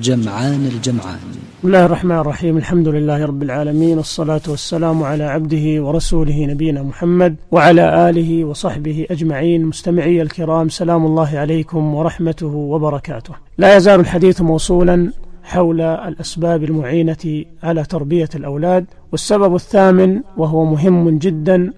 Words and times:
جمعان 0.00 0.66
الجمعان. 0.66 1.18
بسم 1.58 1.68
الله 1.68 1.84
الرحمن 1.84 2.16
الرحيم. 2.16 2.56
الحمد 2.56 2.88
لله 2.88 3.24
رب 3.24 3.42
العالمين. 3.42 3.96
والصلاة 3.96 4.40
والسلام 4.48 5.02
على 5.02 5.24
عبده 5.24 5.84
ورسوله 5.84 6.46
نبينا 6.46 6.82
محمد 6.82 7.36
وعلى 7.50 8.10
آله 8.10 8.44
وصحبه 8.44 9.06
أجمعين. 9.10 9.66
مستمعي 9.66 10.22
الكرام 10.22 10.68
سلام 10.68 11.06
الله 11.06 11.38
عليكم 11.38 11.94
ورحمته 11.94 12.46
وبركاته. 12.46 13.34
لا 13.58 13.76
يزال 13.76 14.00
الحديث 14.00 14.40
موصولا 14.40 15.12
حول 15.42 15.80
الأسباب 15.80 16.64
المعينة 16.64 17.44
على 17.62 17.84
تربية 17.84 18.28
الأولاد 18.34 18.84
والسبب 19.12 19.54
الثامن 19.54 20.20
وهو 20.36 20.64
مهم 20.64 21.18
جدا 21.18 21.72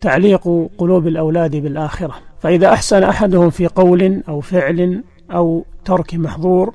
تعليق 0.00 0.68
قلوب 0.78 1.06
الأولاد 1.06 1.56
بالآخرة. 1.56 2.14
فإذا 2.40 2.72
أحسن 2.72 3.02
أحدهم 3.02 3.50
في 3.50 3.66
قول 3.66 4.22
أو 4.28 4.40
فعل 4.40 5.02
أو 5.30 5.64
ترك 5.84 6.14
محظور 6.14 6.74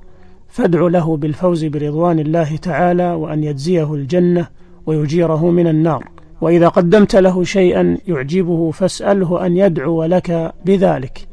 فادع 0.55 0.81
له 0.87 1.17
بالفوز 1.17 1.65
برضوان 1.65 2.19
الله 2.19 2.55
تعالى 2.57 3.11
وأن 3.11 3.43
يجزيه 3.43 3.93
الجنة 3.93 4.47
ويجيره 4.85 5.51
من 5.51 5.67
النار. 5.67 6.03
وإذا 6.41 6.67
قدمت 6.67 7.15
له 7.15 7.43
شيئا 7.43 7.97
يعجبه 8.07 8.71
فاسأله 8.71 9.45
أن 9.45 9.57
يدعو 9.57 10.03
لك 10.03 10.53
بذلك. 10.65 11.27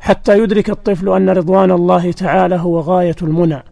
حتى 0.00 0.38
يدرك 0.38 0.70
الطفل 0.70 1.08
أن 1.08 1.30
رضوان 1.30 1.70
الله 1.70 2.12
تعالى 2.12 2.56
هو 2.56 2.80
غاية 2.80 3.16
المنى 3.22 3.62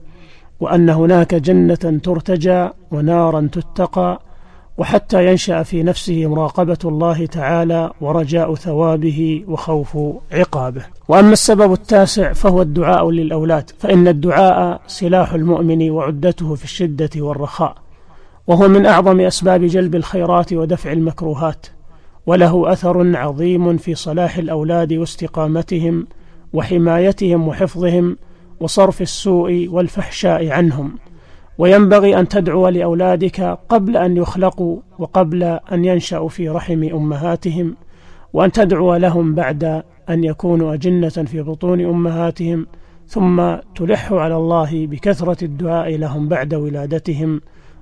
وأن 0.61 0.91
هناك 0.91 1.35
جنة 1.35 2.01
ترتجى 2.03 2.69
ونارا 2.91 3.49
تتقى 3.53 4.21
وحتى 4.79 5.27
ينشأ 5.31 5.63
في 5.63 5.83
نفسه 5.83 6.27
مراقبة 6.27 6.79
الله 6.85 7.27
تعالى 7.27 7.91
ورجاء 8.01 8.55
ثوابه 8.55 9.45
وخوف 9.49 9.99
عقابه. 10.33 10.83
وأما 11.09 11.33
السبب 11.33 11.73
التاسع 11.73 12.33
فهو 12.33 12.63
الدعاء 12.63 13.11
للأولاد 13.11 13.71
فإن 13.79 14.09
الدعاء 14.09 14.81
سلاح 14.87 15.33
المؤمن 15.33 15.91
وعدته 15.91 16.55
في 16.55 16.65
الشدة 16.65 17.11
والرخاء 17.17 17.75
وهو 18.47 18.69
من 18.69 18.87
أعظم 18.87 19.21
أسباب 19.21 19.65
جلب 19.65 19.95
الخيرات 19.95 20.53
ودفع 20.53 20.93
المكروهات 20.93 21.67
وله 22.27 22.73
أثر 22.73 23.17
عظيم 23.17 23.77
في 23.77 23.95
صلاح 23.95 24.37
الأولاد 24.37 24.93
واستقامتهم 24.93 26.07
وحمايتهم 26.53 27.49
وحفظهم 27.49 28.17
وصرف 28.61 29.03
السوء 29.03 29.69
والفحشاء 29.69 30.49
عنهم. 30.49 30.99
وينبغي 31.59 32.19
أن 32.19 32.29
تدعو 32.29 32.69
لأولادك 32.69 33.59
قبل 33.69 33.97
أن 33.97 34.17
يخلقوا 34.17 34.77
وقبل 34.99 35.43
أن 35.43 35.85
ينشأوا 35.85 36.29
في 36.29 36.49
رحم 36.49 36.83
أمهاتهم 36.83 37.77
وأن 38.33 38.53
تدعو 38.53 38.97
لهم 38.97 39.35
بعد 39.35 39.83
أن 40.11 40.25
يكونوا 40.25 40.75
أجنة 40.75 41.09
في 41.09 41.43
بطون 41.43 41.81
أمهاتهم 41.85 42.67
ثم 43.07 43.57
تلح 43.75 44.13
على 44.13 44.37
الله 44.37 44.87
بكثرة 44.87 45.45
الدعاء 45.45 45.97
لهم 45.97 46.29
بعد 46.29 46.55
ولادتهم 46.55 47.41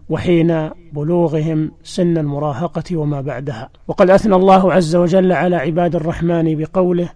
وحين 0.08 0.70
بلوغهم 0.92 1.70
سن 1.82 2.18
المراهقة 2.18 2.96
وما 2.96 3.20
بعدها. 3.20 3.68
وقد 3.88 4.10
أثنى 4.10 4.34
الله 4.34 4.72
عز 4.72 4.96
وجل 4.96 5.32
على 5.32 5.56
عباد 5.56 5.96
الرحمن 5.96 6.56
بقوله 6.56 7.08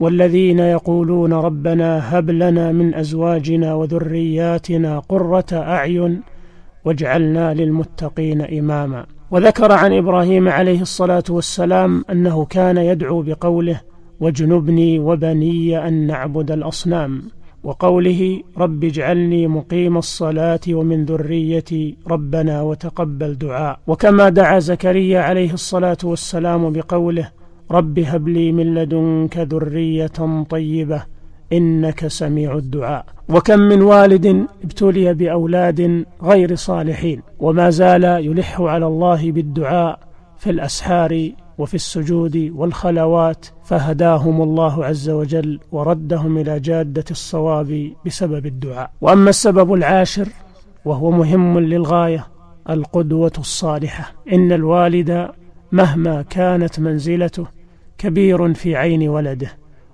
والذين 0.00 0.58
يقولون 0.58 1.32
ربنا 1.32 2.18
هب 2.18 2.30
لنا 2.30 2.72
من 2.72 2.94
أزواجنا 2.94 3.74
وذرياتنا 3.74 4.98
قرة 4.98 5.46
أعين 5.52 6.20
واجعلنا 6.84 7.54
للمتقين 7.54 8.40
إماما. 8.40 9.06
وذكر 9.30 9.72
عن 9.72 9.92
إبراهيم 9.92 10.48
عليه 10.48 10.80
الصلاة 10.80 11.22
والسلام 11.30 12.04
أنه 12.10 12.44
كان 12.44 12.76
يدعو 12.76 13.22
بقوله 13.22 13.80
واجنبني 14.20 14.98
وبني 14.98 15.88
أن 15.88 16.06
نعبد 16.06 16.50
الأصنام 16.50 17.22
وقوله 17.64 18.40
رب 18.58 18.84
اجعلني 18.84 19.46
مقيم 19.46 19.98
الصلاة 19.98 20.60
ومن 20.68 21.04
ذريتي 21.04 21.96
ربنا 22.06 22.62
وتقبل 22.62 23.38
دعاء. 23.38 23.78
وكما 23.86 24.28
دعا 24.28 24.58
زكريا 24.58 25.20
عليه 25.20 25.52
الصلاة 25.52 25.98
والسلام 26.04 26.72
بقوله 26.72 27.39
رب 27.70 27.98
هب 27.98 28.28
لي 28.28 28.52
من 28.52 28.74
لدنك 28.74 29.38
ذرية 29.38 30.44
طيبة 30.50 31.02
إنك 31.52 32.06
سميع 32.06 32.56
الدعاء. 32.56 33.06
وكم 33.28 33.58
من 33.58 33.82
والد 33.82 34.46
ابتلي 34.64 35.14
بأولاد 35.14 36.04
غير 36.22 36.54
صالحين 36.54 37.22
وما 37.38 37.70
زال 37.70 38.04
يلح 38.04 38.60
على 38.60 38.86
الله 38.86 39.32
بالدعاء 39.32 39.98
في 40.38 40.50
الأسحار 40.50 41.30
وفي 41.58 41.74
السجود 41.74 42.52
والخلوات 42.54 43.46
فهداهم 43.64 44.42
الله 44.42 44.84
عز 44.84 45.10
وجل 45.10 45.60
وردهم 45.72 46.38
إلى 46.38 46.60
جادة 46.60 47.04
الصواب 47.10 47.90
بسبب 48.06 48.46
الدعاء. 48.46 48.90
وأما 49.00 49.30
السبب 49.30 49.74
العاشر 49.74 50.28
وهو 50.84 51.10
مهم 51.10 51.58
للغاية 51.58 52.26
القدوة 52.70 53.32
الصالحة. 53.38 54.12
إن 54.32 54.52
الوالد 54.52 55.28
مهما 55.72 56.22
كانت 56.22 56.80
منزلته 56.80 57.59
كبير 58.00 58.54
في 58.54 58.76
عين 58.76 59.08
ولده 59.08 59.48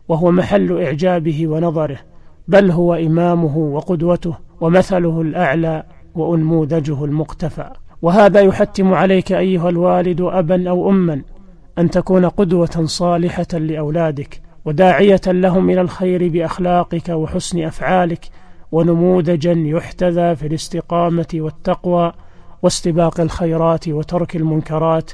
وهو 0.08 0.30
محل 0.30 0.82
إعجابه 0.82 1.46
ونظره 1.46 1.98
بل 2.48 2.70
هو 2.70 2.94
إمامه 2.94 3.56
وقدوته 3.58 4.34
ومثله 4.60 5.20
الأعلى 5.20 5.82
وأنموذجه 6.14 7.04
المقتفى. 7.04 7.70
وهذا 8.02 8.40
يحتم 8.40 8.94
عليك 8.94 9.32
أيها 9.32 9.68
الوالد 9.68 10.20
أبا 10.20 10.70
أو 10.70 10.90
أما 10.90 11.22
أن 11.78 11.90
تكون 11.90 12.26
قدوة 12.26 12.84
صالحة 12.84 13.46
لأولادك 13.52 14.40
وداعية 14.64 15.20
لهم 15.26 15.70
إلى 15.70 15.80
الخير 15.80 16.28
بأخلاقك 16.28 17.08
وحسن 17.08 17.62
أفعالك 17.62 18.28
ونموذجا 18.72 19.52
يحتذى 19.52 20.36
في 20.36 20.46
الاستقامة 20.46 21.28
والتقوى 21.34 22.12
واستباق 22.62 23.20
الخيرات 23.20 23.88
وترك 23.88 24.36
المنكرات 24.36 25.10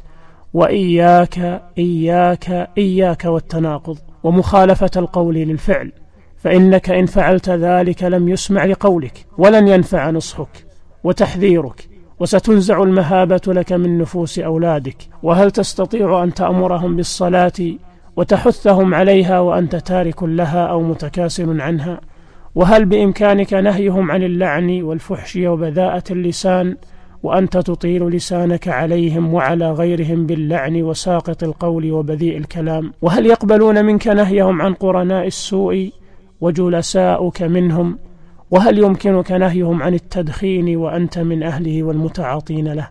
وإياك 0.55 1.63
إياك 1.79 2.71
إياك 2.79 3.25
والتناقض 3.25 3.99
ومخالفة 4.23 4.91
القول 4.97 5.35
للفعل 5.35 5.93
فإنك 6.37 6.91
إن 6.91 7.07
فعلت 7.07 7.51
ذلك 7.51 8.03
لم 8.03 8.29
يسمع 8.29 8.65
لقولك 8.65 9.27
ولن 9.39 9.69
ينفع 9.69 10.11
نصحك 10.11 10.67
وتحذيرك 11.05 11.89
وستنزع 12.21 12.83
المهابة 12.83 13.41
لك 13.47 13.73
من 13.73 13.99
نفوس 13.99 14.39
أولادك 14.39 14.97
وهل 15.23 15.51
تستطيع 15.51 16.23
أن 16.23 16.35
تأمرهم 16.35 16.97
بالصلاة 16.97 17.53
وتحثهم 18.17 18.95
عليها 18.95 19.41
وأنت 19.41 19.77
تارك 19.77 20.23
لها 20.23 20.67
أو 20.67 20.83
متكاسل 20.83 21.61
عنها؟ 21.61 22.01
وهل 22.55 22.85
بإمكانك 22.85 23.55
نهيهم 23.55 24.11
عن 24.11 24.23
اللعن 24.23 24.83
والفحش 24.83 25.37
وبذاءة 25.37 26.05
اللسان 26.11 26.77
وأنت 27.23 27.57
تطيل 27.57 28.09
لسانك 28.09 28.69
عليهم 28.69 29.35
وعلى 29.35 29.73
غيرهم 29.73 30.27
باللعن 30.27 30.83
وساقط 30.83 31.45
القول 31.45 31.93
وبذيء 31.93 32.37
الكلام. 32.39 32.93
وهل 33.03 33.27
يقبلون 33.27 33.85
منك 33.85 34.09
نهيهم 34.09 34.63
عن 34.63 34.75
قرناء 34.75 35.27
السوء 35.27 35.93
وجلساؤك 36.41 37.43
منهم؟ 37.43 37.99
وهل 38.51 38.79
يمكنك 38.79 39.33
نهيهم 39.33 39.83
عن 39.83 39.95
التدخين 39.95 40.77
وأنت 40.77 41.19
من 41.19 41.43
أهله 41.43 41.83
والمتعاطين 41.83 42.73
له؟ 42.73 42.89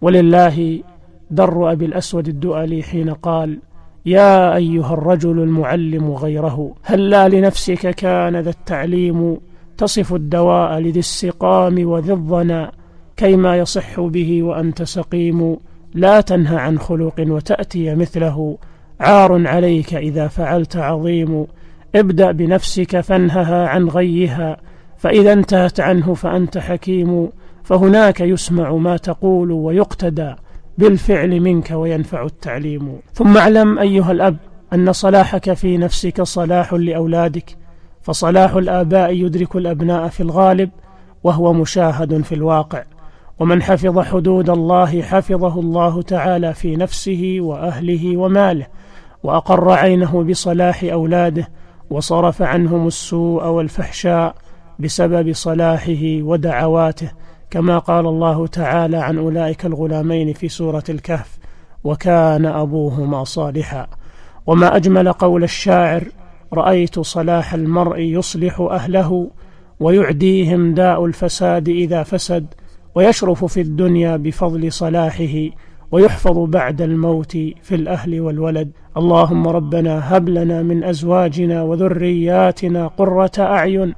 ولله 0.00 0.82
در 1.30 1.72
أبي 1.72 1.84
الأسود 1.84 2.28
الدؤلي 2.28 2.82
حين 2.82 3.10
قال 3.10 3.58
يا 4.06 4.56
أيها 4.56 4.94
الرجل 4.94 5.38
المعلم 5.38 6.10
غيره 6.10 6.74
هل 6.82 7.10
لا 7.10 7.28
لنفسك 7.28 7.90
كان 7.90 8.36
ذا 8.36 8.50
التعليم 8.50 9.36
تصف 9.78 10.14
الدواء 10.14 10.78
لذي 10.78 10.98
السقام 10.98 11.86
وذي 11.86 12.12
الظنا 12.12 12.72
كيما 13.20 13.56
يصح 13.56 14.00
به 14.00 14.42
وأنت 14.42 14.82
سقيم 14.82 15.56
لا 15.94 16.20
تنهى 16.20 16.56
عن 16.56 16.78
خلق 16.78 17.14
وتأتي 17.18 17.94
مثله. 17.94 18.58
عار 19.00 19.48
عليك 19.48 19.94
إذا 19.94 20.28
فعلت 20.28 20.76
عظيم. 20.76 21.46
ابدأ 21.94 22.32
بنفسك 22.32 23.00
فانهها 23.00 23.66
عن 23.68 23.88
غيها. 23.88 24.56
فإذا 24.98 25.32
انتهت 25.32 25.80
عنه 25.80 26.14
فأنت 26.14 26.58
حكيم. 26.58 27.28
فهناك 27.62 28.20
يسمع 28.20 28.72
ما 28.72 28.96
تقول 28.96 29.52
ويقتدى 29.52 30.34
بالفعل 30.78 31.40
منك 31.40 31.70
وينفع 31.70 32.24
التعليم. 32.24 32.98
ثم 33.12 33.36
اعلم 33.36 33.78
أيها 33.78 34.12
الأب 34.12 34.36
أن 34.72 34.92
صلاحك 34.92 35.52
في 35.52 35.76
نفسك 35.76 36.22
صلاح 36.22 36.72
لأولادك. 36.74 37.56
فصلاح 38.02 38.54
الآباء 38.54 39.12
يدرك 39.12 39.56
الأبناء 39.56 40.08
في 40.08 40.20
الغالب 40.20 40.70
وهو 41.24 41.52
مشاهد 41.52 42.22
في 42.22 42.34
الواقع. 42.34 42.82
ومن 43.40 43.62
حفظ 43.62 43.98
حدود 43.98 44.50
الله 44.50 45.02
حفظه 45.02 45.60
الله 45.60 46.02
تعالى 46.02 46.54
في 46.54 46.76
نفسه 46.76 47.36
وأهله 47.40 48.16
وماله 48.16 48.66
وأقر 49.22 49.70
عينه 49.70 50.22
بصلاح 50.22 50.84
أولاده 50.84 51.48
وصرف 51.90 52.42
عنهم 52.42 52.86
السوء 52.86 53.46
والفحشاء 53.46 54.34
بسبب 54.78 55.32
صلاحه 55.32 56.02
ودعواته 56.02 57.10
كما 57.50 57.78
قال 57.78 58.06
الله 58.06 58.46
تعالى 58.46 58.96
عن 58.96 59.18
أولئك 59.18 59.66
الغلامين 59.66 60.32
في 60.32 60.48
سورة 60.48 60.84
الكهف 60.88 61.38
وكان 61.84 62.46
أبوهما 62.46 63.24
صالحا 63.24 63.86
وما 64.46 64.76
أجمل 64.76 65.12
قول 65.12 65.44
الشاعر 65.44 66.04
رأيت 66.52 67.00
صلاح 67.00 67.54
المرء 67.54 67.98
يصلح 68.00 68.60
أهله 68.60 69.30
ويعديهم 69.80 70.74
داء 70.74 71.04
الفساد 71.04 71.68
إذا 71.68 72.02
فسد 72.02 72.46
ويشرف 72.94 73.44
في 73.44 73.60
الدنيا 73.60 74.16
بفضل 74.16 74.72
صلاحه 74.72 75.50
ويحفظ 75.92 76.38
بعد 76.38 76.82
الموت 76.82 77.32
في 77.62 77.74
الأهل 77.74 78.20
والولد. 78.20 78.70
اللهم 78.96 79.48
ربنا 79.48 80.16
هب 80.16 80.28
لنا 80.28 80.62
من 80.62 80.84
أزواجنا 80.84 81.62
وذرياتنا 81.62 82.86
قرة 82.86 83.30
أعين 83.38 83.94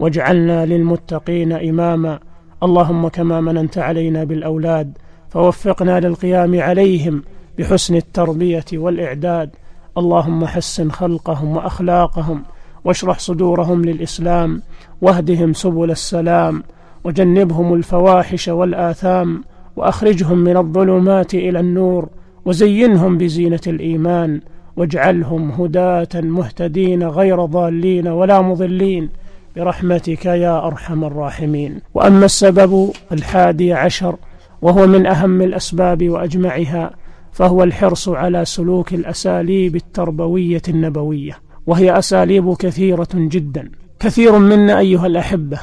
واجعلنا 0.00 0.66
للمتقين 0.66 1.52
إماما. 1.52 2.18
اللهم 2.62 3.08
كما 3.08 3.40
مننت 3.40 3.78
علينا 3.78 4.24
بالأولاد 4.24 4.98
فوفقنا 5.28 6.00
للقيام 6.00 6.60
عليهم 6.60 7.22
بحسن 7.58 7.94
التربية 7.96 8.64
والإعداد. 8.72 9.50
اللهم 9.98 10.46
حسن 10.46 10.90
خلقهم 10.90 11.56
وأخلاقهم 11.56 12.42
واشرح 12.84 13.18
صدورهم 13.18 13.84
للإسلام 13.84 14.62
واهدهم 15.00 15.52
سبل 15.52 15.90
السلام. 15.90 16.62
وجنبهم 17.04 17.74
الفواحش 17.74 18.48
والآثام 18.48 19.44
وأخرجهم 19.76 20.38
من 20.38 20.56
الظلمات 20.56 21.34
إلى 21.34 21.60
النور 21.60 22.08
وزينهم 22.44 23.18
بزينة 23.18 23.60
الإيمان 23.66 24.40
واجعلهم 24.76 25.50
هداة 25.50 26.08
مهتدين 26.14 27.02
غير 27.02 27.44
ضالين 27.44 28.08
ولا 28.08 28.40
مضلين 28.40 29.08
برحمتك 29.56 30.26
يا 30.26 30.66
أرحم 30.66 31.04
الراحمين. 31.04 31.80
وأما 31.94 32.24
السبب 32.24 32.90
الحادي 33.12 33.72
عشر 33.72 34.16
وهو 34.62 34.86
من 34.86 35.06
أهم 35.06 35.42
الأسباب 35.42 36.08
وأجمعها 36.08 36.90
فهو 37.32 37.62
الحرص 37.62 38.08
على 38.08 38.44
سلوك 38.44 38.94
الأساليب 38.94 39.76
التربوية 39.76 40.62
النبوية 40.68 41.38
وهي 41.66 41.98
أساليب 41.98 42.54
كثيرة 42.54 43.08
جدا. 43.14 43.70
كثير 44.00 44.38
منا 44.38 44.78
أيها 44.78 45.06
الأحبة 45.06 45.58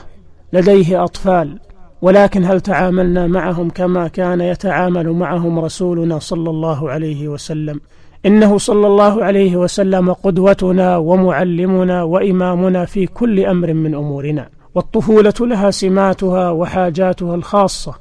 لديه 0.56 1.04
أطفال 1.04 1.60
ولكن 2.02 2.46
هل 2.46 2.62
تعاملنا 2.62 3.28
معهم 3.28 3.70
كما 3.70 4.08
كان 4.08 4.42
يتعامل 4.42 5.12
معهم 5.12 5.60
رسولنا 5.60 6.20
صلى 6.20 6.50
الله 6.50 6.90
عليه 6.90 7.28
وسلم؟ 7.28 7.80
إنه 8.26 8.58
صلى 8.58 8.88
الله 8.88 9.24
عليه 9.24 9.56
وسلم 9.56 10.14
قدوتنا 10.14 10.98
ومعلمنا 10.98 12.04
وإمامنا 12.04 12.86
في 12.86 13.06
كل 13.06 13.46
أمر 13.46 13.74
من 13.74 13.96
أمورنا 13.96 14.50
والطفولة 14.76 15.34
لها 15.40 15.72
سماتها 15.72 16.52
وحاجاتها 16.52 17.36
الخاصة 17.36 17.96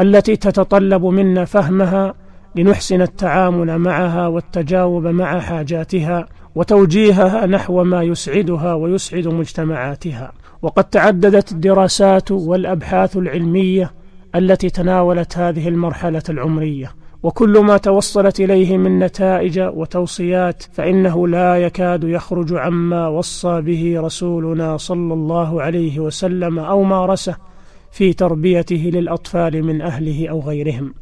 التي 0.00 0.36
تتطلب 0.36 1.04
منا 1.04 1.44
فهمها 1.44 2.14
لنحسن 2.56 3.02
التعامل 3.02 3.78
معها 3.78 4.26
والتجاوب 4.26 5.06
مع 5.06 5.40
حاجاتها 5.40 6.26
وتوجيهها 6.54 7.46
نحو 7.46 7.84
ما 7.84 8.02
يسعدها 8.02 8.74
ويسعد 8.74 9.26
مجتمعاتها. 9.26 10.32
وقد 10.62 10.84
تعددت 10.84 11.52
الدراسات 11.52 12.30
والأبحاث 12.30 13.16
العلمية 13.16 13.92
التي 14.34 14.70
تناولت 14.70 15.38
هذه 15.38 15.68
المرحلة 15.68 16.22
العمرية. 16.28 16.92
وكل 17.22 17.58
ما 17.58 17.76
توصلت 17.76 18.40
إليه 18.40 18.76
من 18.76 18.98
نتائج 18.98 19.60
وتوصيات 19.60 20.62
فإنه 20.72 21.28
لا 21.28 21.56
يكاد 21.56 22.04
يخرج 22.04 22.54
عما 22.54 23.08
وصى 23.08 23.60
به 23.60 23.94
رسولنا 24.00 24.76
صلى 24.76 25.14
الله 25.14 25.62
عليه 25.62 26.00
وسلم 26.00 26.58
أو 26.58 26.82
مارسه 26.82 27.36
في 27.90 28.12
تربيته 28.12 28.90
للأطفال 28.94 29.62
من 29.62 29.82
أهله 29.82 30.28
أو 30.28 30.40
غيرهم. 30.40 30.94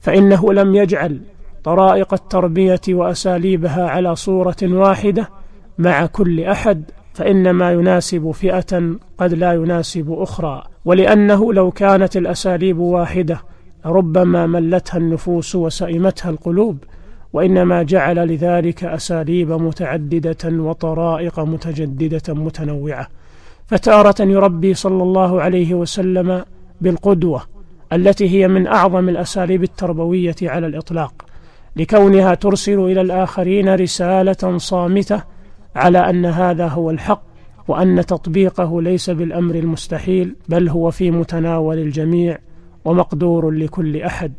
فإنه 0.00 0.52
لم 0.52 0.74
يجعل 0.74 1.20
طرائق 1.64 2.14
التربية 2.14 2.80
وأساليبها 2.88 3.88
على 3.88 4.16
صورة 4.16 4.56
واحدة 4.62 5.30
مع 5.78 6.06
كل 6.06 6.40
أحد 6.40 6.90
فإن 7.14 7.50
ما 7.50 7.72
يناسب 7.72 8.30
فئة 8.30 8.96
قد 9.18 9.34
لا 9.34 9.52
يناسب 9.52 10.12
أخرى 10.12 10.62
ولأنه 10.84 11.52
لو 11.52 11.70
كانت 11.70 12.16
الأساليب 12.16 12.78
واحدة 12.78 13.40
ربما 13.86 14.46
ملتها 14.46 14.98
النفوس 14.98 15.54
وسئمتها 15.54 16.30
القلوب 16.30 16.78
وإنما 17.32 17.82
جعل 17.82 18.28
لذلك 18.28 18.84
أساليب 18.84 19.52
متعددة 19.52 20.36
وطرائق 20.44 21.40
متجددة 21.40 22.34
متنوعة. 22.34 23.08
فتارة 23.66 24.14
يربي 24.20 24.74
صلى 24.74 25.02
الله 25.02 25.42
عليه 25.42 25.74
وسلم 25.74 26.44
بالقدوة 26.80 27.42
التي 27.92 28.30
هي 28.30 28.48
من 28.48 28.66
أعظم 28.66 29.08
الأساليب 29.08 29.62
التربوية 29.62 30.36
على 30.42 30.66
الإطلاق 30.66 31.14
لكونها 31.76 32.34
ترسل 32.34 32.78
إلى 32.78 33.00
الآخرين 33.00 33.74
رسالة 33.74 34.58
صامتة 34.58 35.22
على 35.76 35.98
أن 35.98 36.26
هذا 36.26 36.66
هو 36.66 36.90
الحق 36.90 37.22
وأن 37.68 38.06
تطبيقه 38.06 38.82
ليس 38.82 39.10
بالأمر 39.10 39.54
المستحيل 39.54 40.36
بل 40.48 40.68
هو 40.68 40.90
في 40.90 41.10
متناول 41.10 41.78
الجميع 41.78 42.38
ومقدور 42.84 43.50
لكل 43.50 44.02
أحد. 44.02 44.32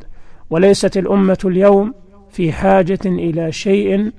وليست 0.50 0.96
الأمة 0.96 1.38
اليوم 1.44 1.94
في 2.30 2.52
حاجة 2.52 2.98
إلى 3.06 3.52
شيء 3.52 4.12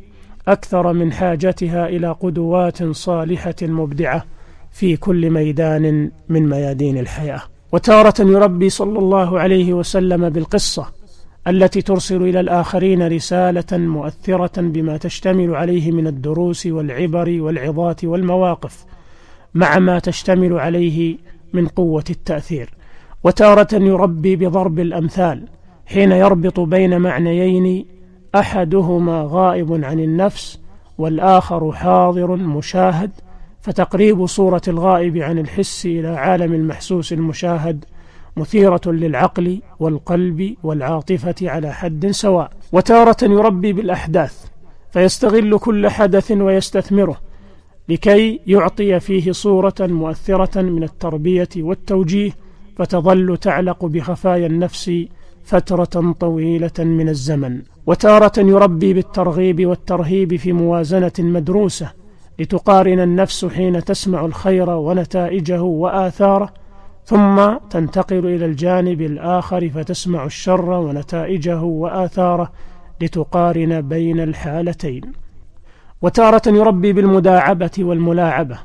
أكثر 0.47 0.93
من 0.93 1.13
حاجتها 1.13 1.87
إلى 1.87 2.11
قدوات 2.11 2.83
صالحة 2.83 3.55
مبدعة 3.61 4.25
في 4.71 4.97
كل 4.97 5.29
ميدان 5.29 6.11
من 6.29 6.49
ميادين 6.49 6.97
الحياة. 6.97 7.41
وتارة 7.71 8.13
يربي 8.19 8.69
صلى 8.69 8.99
الله 8.99 9.39
عليه 9.39 9.73
وسلم 9.73 10.29
بالقصة 10.29 10.94
التي 11.47 11.81
ترسل 11.81 12.23
إلى 12.23 12.39
الآخرين 12.39 13.07
رسالة 13.07 13.77
مؤثرة 13.77 14.61
بما 14.61 14.97
تشتمل 14.97 15.55
عليه 15.55 15.91
من 15.91 16.07
الدروس 16.07 16.65
والعبر 16.65 17.41
والعظات 17.41 18.05
والمواقف 18.05 18.85
مع 19.53 19.79
ما 19.79 19.99
تشتمل 19.99 20.53
عليه 20.59 21.17
من 21.53 21.67
قوة 21.67 22.03
التأثير. 22.09 22.69
وتارة 23.23 23.67
يربي 23.73 24.35
بضرب 24.35 24.79
الأمثال 24.79 25.47
حين 25.85 26.11
يربط 26.11 26.59
بين 26.59 27.01
معنيين 27.01 27.85
أحدهما 28.35 29.27
غائب 29.29 29.83
عن 29.83 29.99
النفس 29.99 30.59
والآخر 30.97 31.71
حاضر 31.71 32.35
مشاهد 32.35 33.11
فتقريب 33.61 34.25
صورة 34.25 34.61
الغائب 34.67 35.17
عن 35.17 35.39
الحس 35.39 35.85
إلى 35.85 36.07
عالم 36.07 36.53
المحسوس 36.53 37.13
المشاهد 37.13 37.85
مثيرة 38.37 38.81
للعقل 38.85 39.61
والقلب 39.79 40.55
والعاطفة 40.63 41.35
على 41.41 41.73
حد 41.73 42.07
سواء 42.11 42.51
وتارة 42.71 43.17
يربي 43.23 43.73
بالأحداث 43.73 44.45
فيستغل 44.91 45.57
كل 45.57 45.89
حدث 45.89 46.31
ويستثمره 46.31 47.17
لكي 47.89 48.39
يعطي 48.47 48.99
فيه 48.99 49.31
صورة 49.31 49.73
مؤثرة 49.79 50.61
من 50.61 50.83
التربية 50.83 51.49
والتوجيه 51.57 52.31
فتظل 52.75 53.37
تعلق 53.37 53.85
بخفايا 53.85 54.47
النفس 54.47 54.91
فترة 55.43 56.13
طويلة 56.19 56.71
من 56.79 57.09
الزمن. 57.09 57.61
وتارة 57.85 58.31
يربي 58.37 58.93
بالترغيب 58.93 59.65
والترهيب 59.65 60.35
في 60.35 60.53
موازنة 60.53 61.11
مدروسة 61.19 61.91
لتقارن 62.39 62.99
النفس 62.99 63.45
حين 63.45 63.83
تسمع 63.83 64.25
الخير 64.25 64.69
ونتائجه 64.69 65.61
وآثاره 65.61 66.53
ثم 67.05 67.57
تنتقل 67.69 68.25
إلى 68.25 68.45
الجانب 68.45 69.01
الآخر 69.01 69.69
فتسمع 69.69 70.25
الشر 70.25 70.69
ونتائجه 70.69 71.61
وآثاره 71.61 72.51
لتقارن 73.01 73.81
بين 73.81 74.19
الحالتين. 74.19 75.01
وتارة 76.01 76.41
يربي 76.47 76.93
بالمداعبة 76.93 77.71
والملاعبة 77.79 78.59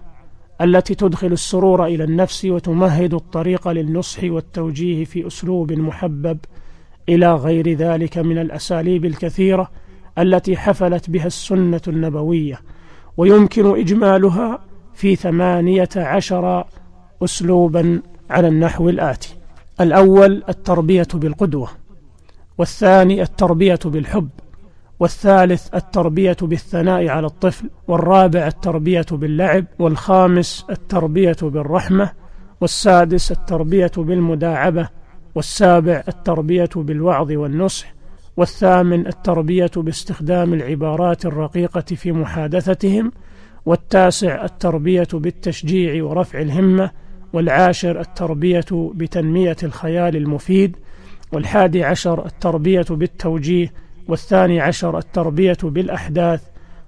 التي 0.60 0.94
تدخل 0.94 1.32
السرور 1.32 1.86
إلى 1.86 2.04
النفس 2.04 2.44
وتمهد 2.44 3.14
الطريق 3.14 3.68
للنصح 3.68 4.24
والتوجيه 4.24 5.04
في 5.04 5.26
أسلوب 5.26 5.72
محبب 5.72 6.38
إلى 7.08 7.34
غير 7.34 7.72
ذلك 7.72 8.18
من 8.18 8.38
الأساليب 8.38 9.04
الكثيرة 9.04 9.70
التي 10.18 10.56
حفلت 10.56 11.10
بها 11.10 11.26
السنة 11.26 11.80
النبوية. 11.88 12.60
ويمكن 13.16 13.80
إجمالها 13.80 14.58
في 14.94 15.16
ثمانية 15.16 15.88
عشر 15.96 16.64
اسلوبا 17.24 18.02
على 18.30 18.48
النحو 18.48 18.88
الآتي. 18.88 19.34
الأول 19.80 20.42
التربية 20.48 21.08
بالقدوة 21.14 21.68
والثاني 22.58 23.22
التربية 23.22 23.78
بالحب 23.84 24.28
والثالث 25.00 25.74
التربية 25.74 26.36
بالثناء 26.42 27.08
على 27.08 27.26
الطفل 27.26 27.70
والرابع 27.88 28.46
التربية 28.46 29.06
باللعب 29.12 29.64
والخامس 29.78 30.66
التربية 30.70 31.36
بالرحمة 31.42 32.12
والسادس 32.60 33.32
التربية 33.32 33.90
بالمداعبة 33.96 34.88
والسابع 35.34 36.02
التربية 36.08 36.68
بالوعظ 36.76 37.32
والنصح 37.32 37.94
والثامن 38.36 39.06
التربية 39.06 39.70
باستخدام 39.76 40.54
العبارات 40.54 41.26
الرقيقة 41.26 41.80
في 41.80 42.12
محادثتهم 42.12 43.12
والتاسع 43.66 44.44
التربية 44.44 45.08
بالتشجيع 45.12 46.04
ورفع 46.04 46.40
الهمة 46.40 46.90
والعاشر 47.32 48.00
التربية 48.00 48.64
بتنمية 48.94 49.56
الخيال 49.62 50.16
المفيد 50.16 50.76
والحادي 51.32 51.84
عشر 51.84 52.26
التربية 52.26 52.86
بالتوجيه 52.90 53.72
والثاني 54.08 54.60
عشر 54.60 54.98
التربية 54.98 55.58
بالأحداث 55.62 56.42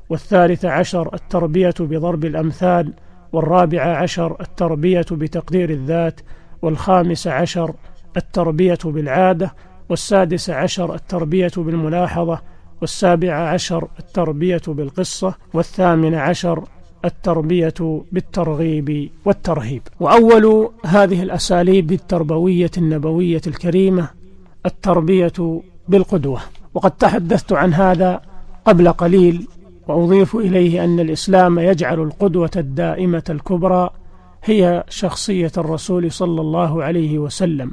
والثالث 0.09 0.65
عشر 0.65 1.15
التربية 1.15 1.75
بضرب 1.81 2.25
الأمثال 2.25 2.93
والرابع 3.33 3.83
عشر 3.97 4.37
التربية 4.41 5.07
بتقدير 5.11 5.71
الذات 5.71 6.21
والخامس 6.63 7.27
عشر 7.27 7.75
التربية 8.17 8.79
بالعادة 8.85 9.55
والسادس 9.89 10.51
عشر 10.51 10.95
التربية 10.95 11.51
بالملاحظة 11.57 12.41
والسابع 12.81 13.35
عشر 13.35 13.89
التربية 13.99 14.61
بالقصة 14.69 15.35
والثامن 15.55 16.15
عشر 16.15 16.65
التربية 17.05 18.05
بالترغيب 18.13 19.11
والترهيب. 19.25 19.83
وأول 20.01 20.71
هذه 20.85 21.23
الأساليب 21.23 21.93
التربوية 21.93 22.71
النبوية 22.79 23.41
الكريمة 23.47 24.09
التربية 24.67 25.63
بالقدوة. 25.89 26.41
وقد 26.75 26.91
تحدثت 26.91 27.53
عن 27.53 27.75
هذا 27.75 28.21
قبل 28.65 28.93
قليل 28.93 29.49
وأضيف 29.89 30.37
إليه 30.37 30.85
أن 30.85 31.01
الإسلام 31.01 31.59
يجعل 31.59 32.01
القدوة 32.01 32.51
الدائمة 32.57 33.25
الكبرى 33.31 33.91
هي 34.45 34.85
شخصية 34.89 35.53
الرسول 35.59 36.13
صلى 36.13 36.41
الله 36.41 36.85
عليه 36.85 37.19
وسلم 37.19 37.71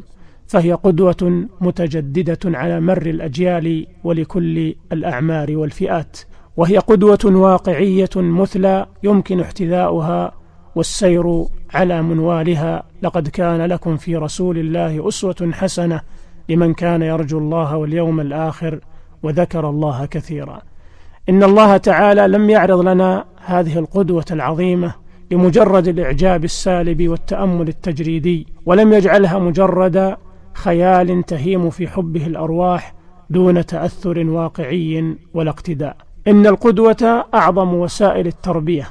فهي 0.48 0.74
قدوة 0.74 1.48
متجددة 1.62 2.39
على 2.45 2.79
مر 2.79 3.01
الأجيال 3.01 3.88
ولكل 4.03 4.75
الأعمار 4.91 5.57
والفئات. 5.57 6.17
وهي 6.58 6.77
قدوة 6.77 7.20
واقعية 7.25 8.10
مثلى 8.15 8.86
يمكن 9.03 9.39
احتذاؤها 9.39 10.32
والسير 10.75 11.46
على 11.74 12.01
منوالها. 12.01 12.84
لقد 13.01 13.27
كان 13.27 13.62
لكم 13.62 13.98
في 13.98 14.15
رسول 14.15 14.58
الله 14.58 15.08
أسوة 15.08 15.50
حسنة 15.53 16.01
لمن 16.50 16.74
كان 16.74 17.01
يرجو 17.01 17.38
الله 17.38 17.77
واليوم 17.77 18.20
الآخر 18.20 18.79
وذكر 19.24 19.70
الله 19.70 20.06
كثيرا. 20.06 20.62
إن 21.29 21.44
الله 21.44 21.77
تعالى 21.77 22.27
لم 22.27 22.50
يعرض 22.50 22.79
لنا 22.79 23.25
هذه 23.46 23.79
القدوة 23.79 24.25
العظيمة 24.32 24.94
لمجرد 25.32 25.88
الإعجاب 25.88 26.44
السالب 26.44 27.08
والتأمل 27.08 27.68
التجريدي 27.68 28.48
ولم 28.65 28.94
يجعلها 28.94 29.39
مجرد 29.39 30.18
خيال 30.53 31.24
تهيم 31.24 31.70
في 31.70 31.88
حبه 31.88 32.27
الأرواح 32.27 32.94
دون 33.29 33.65
تأثر 33.65 34.29
واقعي 34.29 35.15
ولا 35.34 35.50
اقتداء. 35.50 36.09
إن 36.28 36.48
القدوة 36.48 37.26
أعظم 37.34 37.74
وسائل 37.74 38.28
التربية 38.28 38.88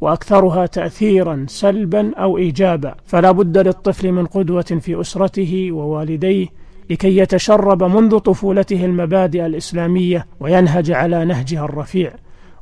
وأكثرها 0.00 0.66
تأثيرا 0.66 1.44
سلبا 1.48 2.14
أو 2.14 2.38
إيجابا. 2.38 2.94
فلا 3.06 3.30
بد 3.30 3.58
للطفل 3.58 4.12
من 4.12 4.26
قدوة 4.26 4.62
في 4.62 5.00
أسرته 5.00 5.72
ووالديه 5.72 6.46
لكي 6.90 7.16
يتشرب 7.16 7.82
منذ 7.82 8.18
طفولته 8.18 8.84
المبادئ 8.84 9.46
الإسلامية 9.46 10.26
وينهج 10.40 10.90
على 10.90 11.24
نهجها 11.24 11.64
الرفيع. 11.64 12.12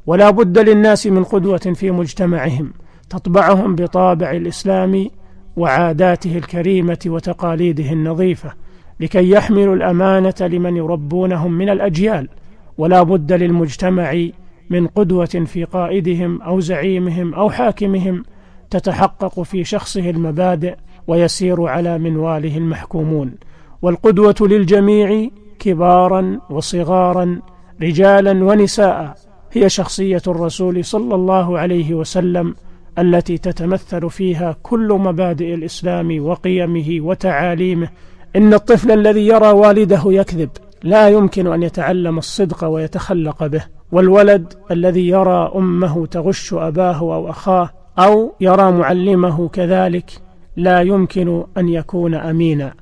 ولا 0.07 0.31
بد 0.31 0.59
للناس 0.59 1.07
من 1.07 1.25
قدوة 1.25 1.73
في 1.75 1.91
مجتمعهم 1.91 2.73
تطبعهم 3.11 3.75
بطابع 3.75 4.31
الإسلام 4.31 5.11
وعاداته 5.57 6.39
الكريمة 6.39 6.99
وتقاليده 7.07 7.93
النظيفة 7.93 8.53
لكي 9.01 9.31
يحملوا 9.31 9.75
الأمانة 9.75 10.35
لمن 10.41 10.77
يربونهم 10.77 11.53
من 11.53 11.69
الأجيال. 11.69 12.29
ولا 12.79 13.03
بد 13.03 13.33
للمجتمع 13.33 14.29
من 14.71 14.87
قدوة 14.87 15.25
في 15.47 15.65
قائدهم 15.65 16.43
أو 16.43 16.61
زعيمهم 16.61 17.35
أو 17.35 17.51
حاكمهم 17.51 18.25
تتحقق 18.71 19.43
في 19.43 19.65
شخصه 19.65 20.11
المبادئ 20.11 20.75
ويسير 21.07 21.67
على 21.67 21.99
منواله 21.99 22.57
المحكومون. 22.57 23.35
والقدوة 23.83 24.35
للجميع 24.41 25.29
كبارا 25.59 26.41
وصغارا 26.51 27.41
رجالا 27.83 28.45
ونساء 28.45 29.15
هي 29.53 29.69
شخصية 29.69 30.23
الرسول 30.27 30.85
صلى 30.85 31.15
الله 31.15 31.59
عليه 31.59 31.95
وسلم 31.95 32.55
التي 32.99 33.39
تتمثل 33.39 34.11
فيها 34.11 34.57
كل 34.63 34.93
مبادئ 34.93 35.55
الإسلام 35.55 36.27
وقيمه 36.27 36.99
وتعاليمه. 37.01 37.89
إن 38.37 38.55
الطفل 38.55 38.91
الذي 38.91 39.27
يرى 39.27 39.51
والده 39.51 40.03
يكذب 40.07 40.51
لا 40.89 41.09
يمكن 41.09 41.47
أن 41.47 41.63
يتعلم 41.63 42.19
الصدق 42.19 42.65
ويتخلق 42.65 43.47
به 43.47 43.65
والولد 43.93 44.55
الذي 44.71 45.09
يرى 45.09 45.53
أمه 45.55 46.07
تغش 46.07 46.55
أباه 46.55 46.99
أو 47.01 47.31
أخاه 47.31 47.71
أو 47.99 48.35
يرى 48.41 48.73
معلمه 48.73 49.49
كذلك 49.49 50.11
لا 50.57 50.81
يمكن 50.81 51.45
أن 51.59 51.69
يكون 51.69 52.15
أمينا. 52.15 52.75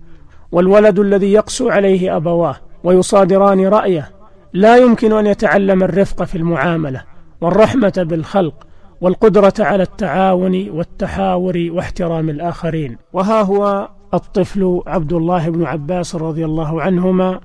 والولد 0.53 0.99
الذي 0.99 1.33
يقسو 1.33 1.69
عليه 1.69 2.17
أبواه 2.17 2.57
ويصادران 2.85 3.67
رأيه 3.67 4.11
لا 4.53 4.77
يمكن 4.77 5.13
أن 5.13 5.27
يتعلم 5.27 5.83
الرفق 5.83 6.25
في 6.25 6.39
المعاملة 6.39 7.03
والرحمة 7.41 7.93
بالخلق 7.97 8.67
والقدرة 9.01 9.55
على 9.59 9.83
التعاون 9.83 10.71
والتحاور 10.71 11.69
واحترام 11.71 12.31
الآخرين. 12.31 12.99
وها 13.13 13.43
هو 13.43 13.89
الطفل 14.15 14.83
عبد 14.87 15.13
الله 15.13 15.49
بن 15.49 15.65
عباس 15.65 16.15
رضي 16.15 16.45
الله 16.45 16.83
عنهما 16.83 17.41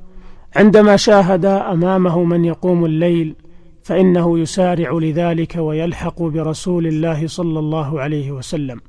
عندما 0.55 0.95
شاهد 0.95 1.45
أمامه 1.45 2.23
من 2.23 2.45
يقوم 2.45 2.85
الليل 2.85 3.35
فإنه 3.83 4.39
يسارع 4.39 4.91
لذلك 4.91 5.55
ويلحق 5.55 6.21
برسول 6.21 6.87
الله 6.87 7.27
صلى 7.27 7.59
الله 7.59 8.01
عليه 8.01 8.31
وسلم. 8.31 8.81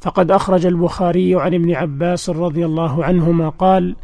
فقد 0.00 0.30
أخرج 0.30 0.66
البخاري 0.66 1.34
عن 1.34 1.54
ابن 1.54 1.74
عباس 1.74 2.30
رضي 2.30 2.64
الله 2.64 3.04
عنهما 3.04 3.48
قال 3.48 3.96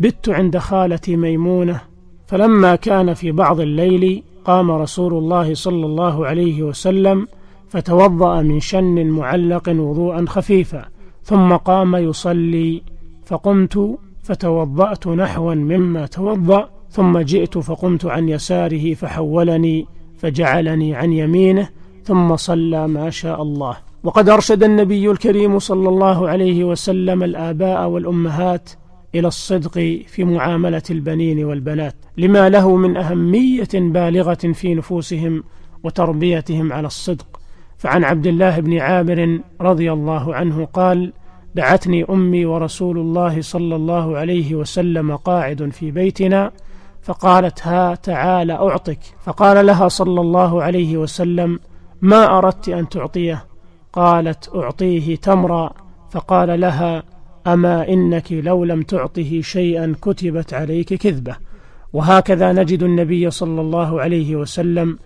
بت 0.00 0.28
عند 0.28 0.58
خالتي 0.58 1.16
ميمونة 1.16 1.80
فلما 2.26 2.76
كان 2.76 3.14
في 3.14 3.32
بعض 3.32 3.60
الليل 3.60 4.22
قام 4.44 4.70
رسول 4.70 5.14
الله 5.14 5.54
صلى 5.54 5.86
الله 5.86 6.26
عليه 6.26 6.62
وسلم 6.62 7.26
فتوضأ 7.68 8.42
من 8.42 8.60
شن 8.60 9.06
معلق 9.06 9.68
وضوءا 9.68 10.24
خفيفا 10.28 10.84
ثم 11.22 11.52
قام 11.56 11.96
يصلي 11.96 12.82
فقمت 13.26 13.98
فتوضأت 14.28 15.06
نحوا 15.06 15.54
مما 15.54 16.06
توضأ 16.06 16.68
ثم 16.90 17.18
جئت 17.18 17.58
فقمت 17.58 18.04
عن 18.06 18.28
يساره 18.28 18.94
فحولني 18.94 19.86
فجعلني 20.18 20.94
عن 20.94 21.12
يمينه 21.12 21.68
ثم 22.04 22.36
صلى 22.36 22.88
ما 22.88 23.10
شاء 23.10 23.42
الله. 23.42 23.76
وقد 24.04 24.28
أرشد 24.28 24.62
النبي 24.62 25.10
الكريم 25.10 25.58
صلى 25.58 25.88
الله 25.88 26.28
عليه 26.28 26.64
وسلم 26.64 27.22
الآباء 27.22 27.88
والأمهات 27.88 28.70
إلى 29.14 29.28
الصدق 29.28 30.02
في 30.06 30.24
معاملة 30.24 30.82
البنين 30.90 31.44
والبنات 31.44 31.94
لما 32.16 32.48
له 32.48 32.76
من 32.76 32.96
أهمية 32.96 33.68
بالغة 33.74 34.52
في 34.52 34.74
نفوسهم 34.74 35.44
وتربيتهم 35.84 36.72
على 36.72 36.86
الصدق. 36.86 37.40
فعن 37.78 38.04
عبد 38.04 38.26
الله 38.26 38.60
بن 38.60 38.78
عامر 38.78 39.40
رضي 39.60 39.92
الله 39.92 40.34
عنه 40.34 40.64
قال 40.64 41.12
دعتني 41.54 42.04
أمي 42.10 42.44
ورسول 42.44 42.98
الله 42.98 43.40
صلى 43.40 43.76
الله 43.76 44.18
عليه 44.18 44.54
وسلم 44.54 45.16
قاعد 45.16 45.68
في 45.72 45.90
بيتنا 45.90 46.52
فقالت 47.02 47.66
ها 47.66 47.94
تعال 47.94 48.50
أعطك. 48.50 48.98
فقال 49.24 49.66
لها 49.66 49.88
صلى 49.88 50.20
الله 50.20 50.62
عليه 50.62 50.96
وسلم 50.96 51.60
ما 52.00 52.38
أردت 52.38 52.68
أن 52.68 52.88
تعطيه؟ 52.88 53.44
قالت 53.92 54.50
أعطيه 54.54 55.16
تمرا. 55.16 55.74
فقال 56.10 56.60
لها 56.60 57.02
أما 57.46 57.88
إنك 57.88 58.32
لو 58.32 58.64
لم 58.64 58.82
تعطه 58.82 59.40
شيئا 59.40 59.94
كتبت 60.02 60.54
عليك 60.54 60.94
كذبة. 60.94 61.36
وهكذا 61.92 62.52
نجد 62.52 62.82
النبي 62.82 63.30
صلى 63.30 63.60
الله 63.60 64.00
عليه 64.00 64.36
وسلم 64.36 64.98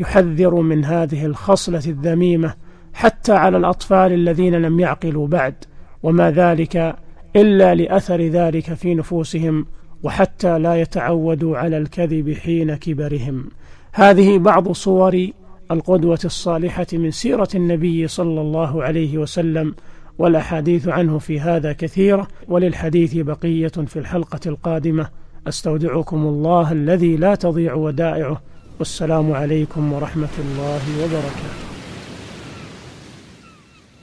يحذر 0.00 0.54
من 0.54 0.84
هذه 0.84 1.26
الخصلة 1.26 1.82
الذميمة 1.86 2.54
حتى 2.94 3.32
على 3.32 3.56
الأطفال 3.56 4.12
الذين 4.12 4.54
لم 4.54 4.80
يعقلوا 4.80 5.26
بعد. 5.26 5.54
وما 6.02 6.30
ذلك 6.30 6.96
إلا 7.36 7.74
لأثر 7.74 8.20
ذلك 8.22 8.74
في 8.74 8.94
نفوسهم 8.94 9.66
وحتى 10.02 10.58
لا 10.58 10.74
يتعودوا 10.74 11.58
على 11.58 11.78
الكذب 11.78 12.32
حين 12.32 12.74
كبرهم. 12.74 13.48
هذه 13.92 14.38
بعض 14.38 14.72
صور 14.72 15.28
القدوة 15.70 16.18
الصالحة 16.24 16.86
من 16.92 17.10
سيرة 17.10 17.48
النبي 17.54 18.08
صلى 18.08 18.40
الله 18.40 18.82
عليه 18.84 19.18
وسلم 19.18 19.74
والأحاديث 20.18 20.88
عنه 20.88 21.18
في 21.18 21.40
هذا 21.40 21.72
كثيرة. 21.72 22.28
وللحديث 22.48 23.16
بقية 23.16 23.68
في 23.68 23.98
الحلقة 23.98 24.40
القادمة. 24.46 25.08
أستودعكم 25.48 26.16
الله 26.16 26.72
الذي 26.72 27.16
لا 27.16 27.34
تضيع 27.34 27.74
ودائعه. 27.74 28.42
والسلام 28.78 29.32
عليكم 29.32 29.92
ورحمة 29.92 30.28
الله 30.38 31.04
وبركاته. 31.04 31.67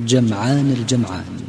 جمعان 0.00 0.74
الجمعان. 0.78 1.40